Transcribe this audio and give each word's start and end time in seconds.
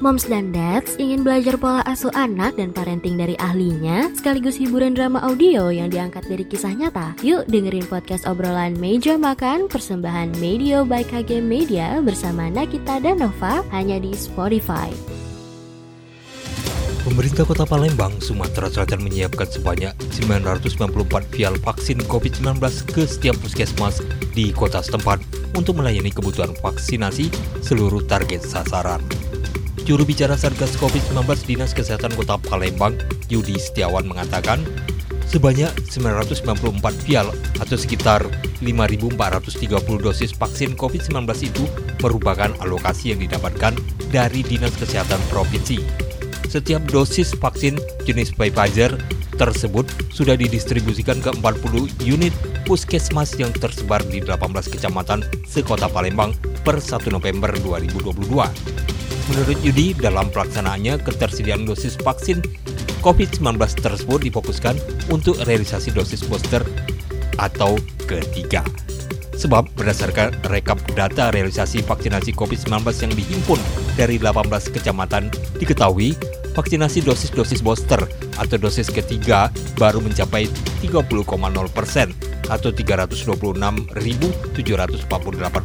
Moms 0.00 0.24
dan 0.24 0.48
Dads 0.48 0.96
ingin 0.96 1.20
belajar 1.20 1.60
pola 1.60 1.84
asuh 1.84 2.08
anak 2.16 2.56
dan 2.56 2.72
parenting 2.72 3.20
dari 3.20 3.36
ahlinya, 3.36 4.08
sekaligus 4.16 4.56
hiburan 4.56 4.96
drama 4.96 5.20
audio 5.20 5.68
yang 5.68 5.92
diangkat 5.92 6.24
dari 6.24 6.40
kisah 6.48 6.72
nyata. 6.72 7.12
Yuk 7.20 7.44
dengerin 7.52 7.84
podcast 7.84 8.24
obrolan 8.24 8.80
Meja 8.80 9.20
Makan 9.20 9.68
persembahan 9.68 10.40
Media 10.40 10.88
by 10.88 11.04
KG 11.04 11.44
Media 11.44 12.00
bersama 12.00 12.48
Nakita 12.48 12.96
dan 13.04 13.20
Nova 13.20 13.60
hanya 13.76 14.00
di 14.00 14.16
Spotify. 14.16 14.88
Pemerintah 17.04 17.44
Kota 17.44 17.68
Palembang, 17.68 18.16
Sumatera 18.24 18.72
Selatan 18.72 19.04
menyiapkan 19.04 19.52
sebanyak 19.52 19.92
994 20.16 21.28
vial 21.28 21.60
vaksin 21.60 22.00
COVID-19 22.08 22.56
ke 22.88 23.04
setiap 23.04 23.36
puskesmas 23.44 24.00
di 24.32 24.48
kota 24.48 24.80
setempat 24.80 25.20
untuk 25.52 25.76
melayani 25.76 26.08
kebutuhan 26.08 26.56
vaksinasi 26.64 27.28
seluruh 27.60 28.00
target 28.08 28.40
sasaran. 28.40 29.04
Juru 29.88 30.04
bicara 30.04 30.36
Satgas 30.36 30.76
COVID-19 30.76 31.24
Dinas 31.48 31.72
Kesehatan 31.72 32.12
Kota 32.12 32.36
Palembang, 32.36 33.00
Yudi 33.32 33.56
Setiawan 33.56 34.04
mengatakan, 34.04 34.60
sebanyak 35.24 35.72
994 35.88 36.44
vial 37.08 37.32
atau 37.58 37.76
sekitar 37.80 38.28
5.430 38.60 39.16
dosis 40.04 40.36
vaksin 40.36 40.76
COVID-19 40.76 41.24
itu 41.42 41.64
merupakan 42.04 42.52
alokasi 42.60 43.16
yang 43.16 43.24
didapatkan 43.24 43.72
dari 44.12 44.44
Dinas 44.44 44.76
Kesehatan 44.76 45.18
Provinsi. 45.32 45.80
Setiap 46.50 46.84
dosis 46.90 47.32
vaksin 47.38 47.80
jenis 48.04 48.36
Pfizer 48.36 48.98
tersebut 49.40 49.88
sudah 50.12 50.36
didistribusikan 50.36 51.24
ke 51.24 51.32
40 51.40 52.04
unit 52.04 52.34
puskesmas 52.68 53.32
yang 53.40 53.48
tersebar 53.56 54.04
di 54.04 54.20
18 54.20 54.36
kecamatan 54.68 55.24
sekota 55.48 55.88
Palembang 55.88 56.36
per 56.60 56.76
1 56.76 57.08
November 57.08 57.48
2022. 57.64 58.69
Menurut 59.28 59.58
Yudi, 59.60 59.92
dalam 59.92 60.32
pelaksanaannya 60.32 61.02
ketersediaan 61.04 61.68
dosis 61.68 62.00
vaksin 62.00 62.40
COVID-19 63.04 63.56
tersebut 63.80 64.20
difokuskan 64.24 64.76
untuk 65.12 65.36
realisasi 65.44 65.92
dosis 65.92 66.24
booster 66.24 66.64
atau 67.36 67.76
ketiga. 68.04 68.64
Sebab 69.40 69.72
berdasarkan 69.72 70.36
rekap 70.52 70.76
data 70.92 71.32
realisasi 71.32 71.80
vaksinasi 71.80 72.36
COVID-19 72.36 72.76
yang 73.08 73.12
dihimpun 73.16 73.60
dari 73.96 74.20
18 74.20 74.44
kecamatan, 74.68 75.32
diketahui 75.56 76.12
vaksinasi 76.52 77.00
dosis-dosis 77.00 77.64
booster 77.64 78.04
atau 78.36 78.56
dosis 78.60 78.92
ketiga 78.92 79.48
baru 79.80 80.04
mencapai 80.04 80.44
30,0 80.84 81.24
persen 81.72 82.12
atau 82.48 82.72
326.748 82.72 84.56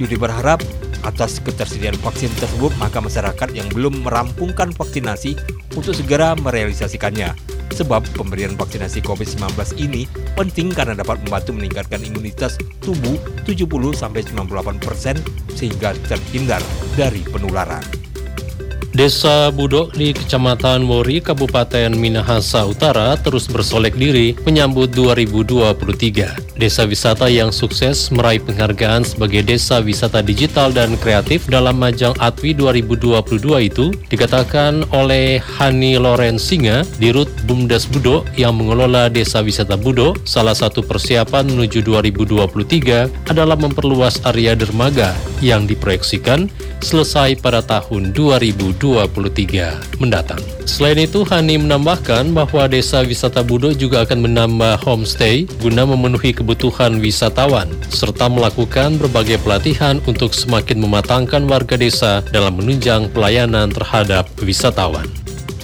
Yudi 0.00 0.16
berharap 0.16 0.62
atas 1.04 1.42
ketersediaan 1.42 1.98
vaksin 2.00 2.32
tersebut 2.38 2.72
maka 2.80 3.02
masyarakat 3.02 3.54
yang 3.54 3.68
belum 3.70 4.02
merampungkan 4.02 4.72
vaksinasi 4.72 5.36
untuk 5.76 5.94
segera 5.94 6.34
merealisasikannya 6.38 7.34
Sebab 7.74 8.04
pemberian 8.16 8.56
vaksinasi 8.56 9.04
COVID-19 9.04 9.54
ini 9.76 10.08
penting 10.34 10.72
karena 10.72 10.96
dapat 10.96 11.20
membantu 11.26 11.52
meningkatkan 11.54 12.00
imunitas 12.02 12.56
tubuh 12.80 13.20
70-98% 13.44 15.20
sehingga 15.52 15.92
terhindar 16.08 16.62
dari 16.96 17.22
penularan. 17.28 18.07
Desa 18.98 19.54
Budok 19.54 19.94
di 19.94 20.10
Kecamatan 20.10 20.82
Wori, 20.90 21.22
Kabupaten 21.22 21.94
Minahasa 21.94 22.66
Utara 22.66 23.14
terus 23.14 23.46
bersolek 23.46 23.94
diri 23.94 24.34
menyambut 24.42 24.90
2023. 24.90 26.58
Desa 26.58 26.82
wisata 26.82 27.30
yang 27.30 27.54
sukses 27.54 28.10
meraih 28.10 28.42
penghargaan 28.42 29.06
sebagai 29.06 29.46
desa 29.46 29.78
wisata 29.78 30.18
digital 30.18 30.74
dan 30.74 30.98
kreatif 30.98 31.46
dalam 31.46 31.78
Majang 31.78 32.10
Atwi 32.18 32.50
2022 32.58 33.70
itu 33.70 33.94
dikatakan 34.10 34.82
oleh 34.90 35.38
Hani 35.38 35.94
Lorensinga 35.94 36.82
di 36.98 37.14
Rut 37.14 37.30
Bumdes 37.46 37.86
Budok 37.86 38.26
yang 38.34 38.58
mengelola 38.58 39.06
Desa 39.06 39.46
Wisata 39.46 39.78
Budok. 39.78 40.26
Salah 40.26 40.58
satu 40.58 40.82
persiapan 40.82 41.46
menuju 41.46 41.86
2023 41.86 43.30
adalah 43.30 43.54
memperluas 43.54 44.26
area 44.26 44.58
dermaga 44.58 45.14
yang 45.38 45.70
diproyeksikan 45.70 46.50
selesai 46.80 47.38
pada 47.38 47.60
tahun 47.64 48.14
2023 48.16 50.00
mendatang. 50.02 50.40
Selain 50.68 50.98
itu, 51.00 51.24
Hani 51.26 51.58
menambahkan 51.58 52.30
bahwa 52.32 52.68
desa 52.68 53.02
wisata 53.02 53.42
Budo 53.42 53.72
juga 53.72 54.04
akan 54.04 54.28
menambah 54.28 54.84
homestay 54.84 55.48
guna 55.58 55.88
memenuhi 55.88 56.36
kebutuhan 56.36 57.00
wisatawan, 57.00 57.68
serta 57.88 58.28
melakukan 58.28 59.00
berbagai 59.00 59.40
pelatihan 59.42 59.98
untuk 60.04 60.36
semakin 60.36 60.78
mematangkan 60.80 61.44
warga 61.48 61.76
desa 61.76 62.20
dalam 62.30 62.58
menunjang 62.60 63.10
pelayanan 63.10 63.72
terhadap 63.72 64.28
wisatawan. 64.44 65.06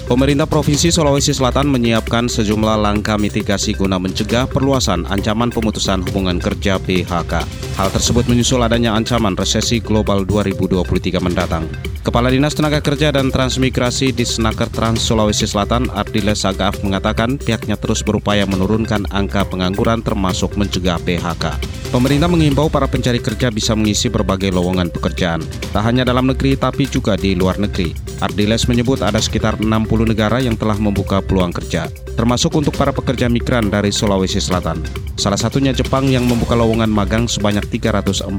Pemerintah 0.04 0.44
Provinsi 0.44 0.92
Sulawesi 0.92 1.32
Selatan 1.32 1.72
menyiapkan 1.72 2.28
sejumlah 2.28 2.76
langkah 2.76 3.16
mitigasi 3.16 3.72
guna 3.72 3.96
mencegah 3.96 4.44
perluasan 4.44 5.08
ancaman 5.08 5.48
pemutusan 5.48 6.04
hubungan 6.04 6.36
kerja 6.36 6.76
PHK. 6.76 7.32
Hal 7.80 7.88
tersebut 7.88 8.28
menyusul 8.28 8.60
adanya 8.60 8.92
ancaman 8.92 9.32
resesi 9.32 9.80
global 9.80 10.28
2023 10.28 11.24
mendatang. 11.24 11.64
Kepala 12.04 12.28
Dinas 12.28 12.52
Tenaga 12.52 12.84
Kerja 12.84 13.16
dan 13.16 13.32
Transmigrasi 13.32 14.12
di 14.12 14.28
Senaker 14.28 14.68
Trans 14.68 15.00
Sulawesi 15.00 15.48
Selatan, 15.48 15.88
Ardiles 16.14 16.46
Sagaf 16.46 16.78
mengatakan 16.86 17.34
pihaknya 17.42 17.74
terus 17.74 18.06
berupaya 18.06 18.46
menurunkan 18.46 19.10
angka 19.10 19.42
pengangguran 19.50 19.98
termasuk 19.98 20.54
mencegah 20.54 20.94
PHK. 21.02 21.58
Pemerintah 21.90 22.30
mengimbau 22.30 22.70
para 22.70 22.86
pencari 22.86 23.18
kerja 23.18 23.50
bisa 23.50 23.74
mengisi 23.74 24.06
berbagai 24.06 24.54
lowongan 24.54 24.94
pekerjaan, 24.94 25.42
tak 25.74 25.82
hanya 25.82 26.06
dalam 26.06 26.30
negeri 26.30 26.54
tapi 26.54 26.86
juga 26.86 27.18
di 27.18 27.34
luar 27.34 27.58
negeri. 27.58 27.98
Ardiles 28.22 28.70
menyebut 28.70 29.02
ada 29.02 29.18
sekitar 29.18 29.58
60 29.58 29.66
negara 30.06 30.38
yang 30.38 30.54
telah 30.54 30.78
membuka 30.78 31.18
peluang 31.18 31.50
kerja, 31.50 31.90
termasuk 32.14 32.54
untuk 32.54 32.78
para 32.78 32.94
pekerja 32.94 33.26
migran 33.26 33.66
dari 33.66 33.90
Sulawesi 33.90 34.38
Selatan. 34.38 34.86
Salah 35.18 35.38
satunya 35.38 35.74
Jepang 35.74 36.06
yang 36.06 36.26
membuka 36.26 36.54
lowongan 36.54 36.90
magang 36.90 37.26
sebanyak 37.26 37.66
340 37.70 38.30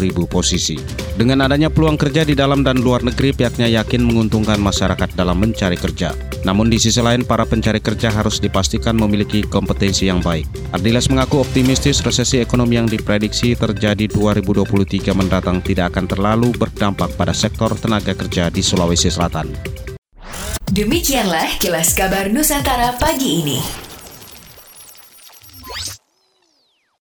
ribu 0.00 0.24
posisi. 0.28 0.80
Dengan 1.16 1.44
adanya 1.44 1.68
peluang 1.72 1.96
kerja 1.96 2.24
di 2.24 2.32
dalam 2.36 2.64
dan 2.64 2.80
luar 2.80 3.04
negeri, 3.04 3.36
pihaknya 3.36 3.68
yakin 3.68 4.04
menguntungkan 4.04 4.60
masyarakat 4.60 5.12
dalam 5.16 5.40
mencari 5.40 5.76
kerja. 5.76 6.12
Namun 6.44 6.68
di 6.68 6.78
sisi 6.78 7.00
lain, 7.18 7.26
para 7.26 7.42
pencari 7.42 7.82
kerja 7.82 8.14
harus 8.14 8.38
dipastikan 8.38 8.94
memiliki 8.94 9.42
kompetensi 9.42 10.06
yang 10.06 10.22
baik. 10.22 10.46
Ardiles 10.70 11.10
mengaku 11.10 11.42
optimistis 11.42 11.98
resesi 12.06 12.38
ekonomi 12.38 12.78
yang 12.78 12.86
diprediksi 12.86 13.58
terjadi 13.58 14.06
2023 14.06 15.18
mendatang 15.18 15.58
tidak 15.58 15.90
akan 15.94 16.06
terlalu 16.06 16.54
berdampak 16.54 17.10
pada 17.18 17.34
sektor 17.34 17.74
tenaga 17.74 18.14
kerja 18.14 18.54
di 18.54 18.62
Sulawesi 18.62 19.10
Selatan. 19.10 19.50
Demikianlah 20.68 21.58
kilas 21.58 21.96
kabar 21.96 22.30
Nusantara 22.30 22.94
pagi 23.00 23.42
ini. 23.42 23.87